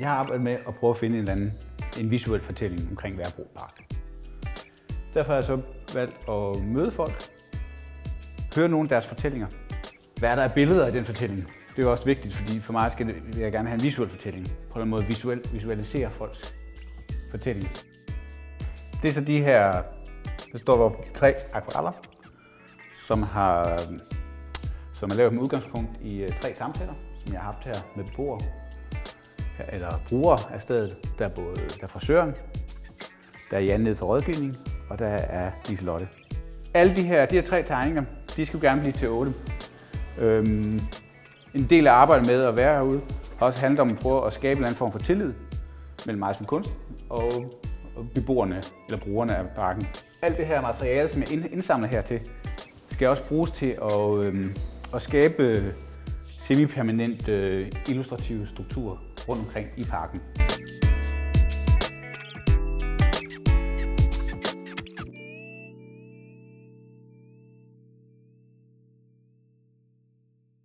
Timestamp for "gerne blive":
38.68-38.92